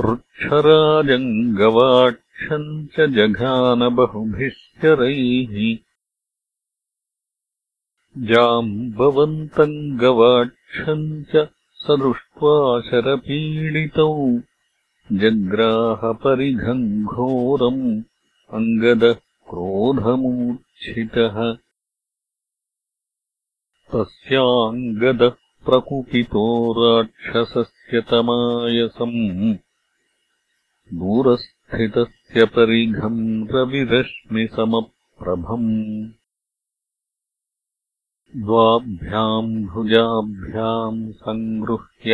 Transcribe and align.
वृक्षराजम् 0.00 1.26
गवाक्षम् 1.58 2.70
च 2.94 3.06
जघानबहुभिः 3.16 4.54
शरैः 4.82 5.52
जाम्बवन्तम् 8.30 9.76
गवाक्षम् 10.04 11.04
च 11.34 11.44
स 11.84 11.98
दृष्ट्वा 12.04 12.54
शरपीडितौ 12.88 14.08
जग्राहपरिघम् 15.22 16.88
घोरम् 17.14 17.84
अङ्गदः 18.60 19.20
क्रोधमूर्च्छितः 19.50 21.36
तस्याङ्गदः 23.94 25.34
प्रकुपितो 25.66 26.44
राक्षसस्य 26.78 28.00
तमायसम् 28.00 29.18
दूरस्थितस्य 30.98 32.44
परिघम् 32.54 33.20
रविरश्मिसमप्रभम् 33.50 35.68
द्वाभ्याम् 38.44 39.52
भुजाभ्याम् 39.66 41.12
सङ्गृह्य 41.24 42.12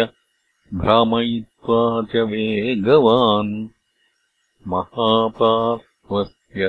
भ्रामयित्वा 0.74 1.80
च 2.12 2.14
वेगवान्। 2.30 3.52
महापार्श्वस्य 4.68 6.62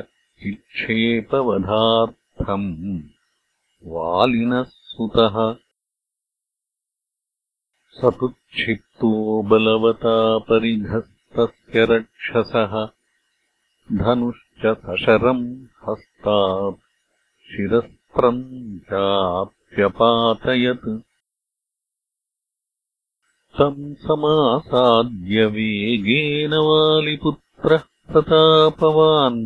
चिक्षेपवधार्थम् 0.43 2.69
वालिनः 3.85 4.69
स 7.97 8.09
तु 8.19 8.27
क्षिप्तो 8.27 9.09
बलवता 9.49 10.15
परिघस्तस्य 10.47 11.85
रक्षसः। 11.91 12.73
धनुश्च 14.01 14.63
सशरम् 14.83 15.45
हस्तात् 15.85 16.79
शिरस्त्रम् 17.51 18.43
चाप्यपातयत् 18.89 20.87
तम् 23.57 23.95
समासाद्य 24.03 25.45
वेगेन 25.55 26.53
वालिपुत्रः 26.67 27.83
प्रतापवान् 28.11 29.41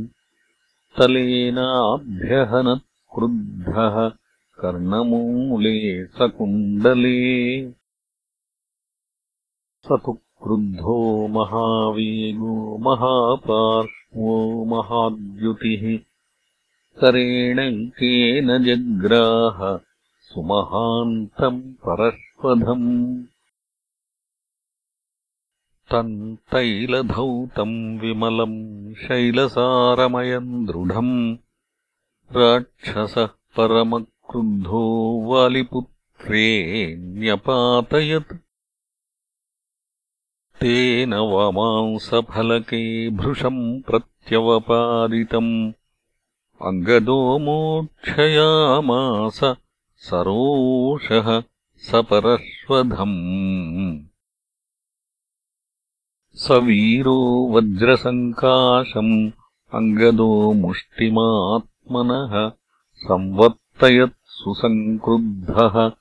तलेनाभ्यहनत् 0.98 2.88
क्रुद्धः 3.16 3.98
कर्णमूले 4.62 5.78
सकुण्डले 6.18 7.18
स 9.88 9.98
तु 10.06 10.13
क्रुद्धो 10.44 10.98
महावेगो 11.36 12.56
महापार्श्वो 12.88 14.34
महाद्युतिः 14.74 15.84
करेणैकेन 17.02 18.57
जग्राह 18.66 19.60
सुमहान्तम् 20.30 21.62
परश्वधम् 21.86 22.90
तम् 25.92 26.13
तैलधौतम् 26.51 27.78
विमलम् 28.01 28.60
शैलसारमयम् 29.06 30.66
दृढम् 30.68 31.16
राक्षसः 32.38 33.28
परम 33.58 33.98
क्रुद्धो 34.30 35.22
वालिपुत्रे 35.25 36.95
न्यपातयत् 36.95 38.33
तेन 40.60 41.13
वामांसफलके 41.13 43.10
भृशम् 43.10 43.81
प्रत्यवपादितम्। 43.81 45.74
अङ्गदो 46.62 47.39
मोक्षयामास 47.39 49.56
सरोषः 49.98 51.44
सपरश्वधम्। 51.77 54.06
स 56.36 56.51
वीरो 56.51 57.51
वज्रसङ्काशम् 57.51 59.31
अङ्गदो 59.74 60.54
मुष्टिमात्मनः 60.54 62.51
संवर्तयत् 63.75 64.13
सुसङ्क्रुद्धः 64.25 65.92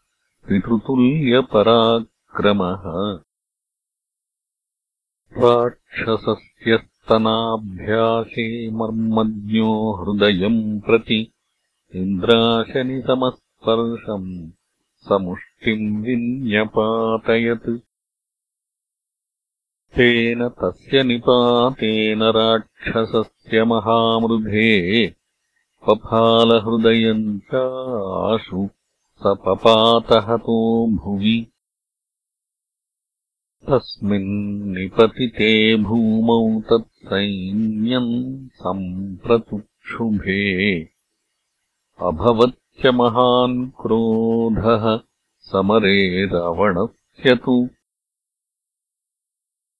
पितृतुल्यपराक्रमः। 0.49 3.21
राक्षसस्य 5.39 6.79
स्तनाभ्यासे 6.79 8.71
मर्मज्ञो 8.71 9.93
हृदयम् 9.93 10.81
प्रति 10.81 11.33
इन्द्राशनिसमस्पर्शम् 11.95 14.51
समुष्टिम् 15.09 16.03
विन्यपातयत्। 16.03 17.79
तेन 19.95 20.49
तस्य 20.49 21.03
निपातेन 21.03 22.23
राक्षसस्य 22.23 23.65
महामृधे 23.65 25.07
पफालहृदयम् 25.87 27.27
चाशु 27.51 28.61
स 29.23 29.33
पपातहतो 29.45 30.57
भुवि 31.01 31.37
तस्मिन्निपतिते 33.69 35.53
भूमौ 35.83 36.41
तत्सैन्यम् 36.71 38.13
सम्प्रतुक्षुभे। 38.63 40.43
अभवत्य 42.09 42.91
महान् 43.01 43.57
क्रोधः 43.81 44.85
समरे 45.51 46.27
रावणस्य 46.35 47.35
तु 47.45 47.57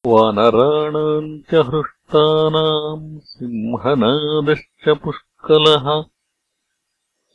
वानराणाम् 0.07 1.31
च 1.51 1.65
हृष्टानाम् 1.69 3.07
सिंहनादश्च 3.31 4.89
पुष्कलः 5.45 5.87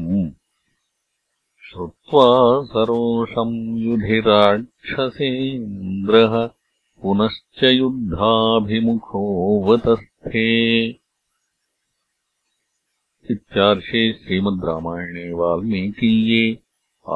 श्रुत्वा 1.72 2.22
सरोषम् 2.70 3.52
युधिराक्षसेन्द्रः 3.80 6.32
पुनश्च 7.02 7.60
युद्धाभिमुखोऽवतस्थे 7.64 10.46
इत्यार्षे 13.34 14.02
श्रीमद् 14.24 14.66
रामायणे 14.70 15.26
वाल्मीकीये 15.42 16.42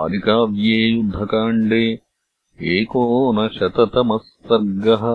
आदिकाव्ये 0.01 0.77
युद्धकाण्डे 0.87 1.81
एकोनशततमः 2.77 4.29
सर्गः 4.51 5.07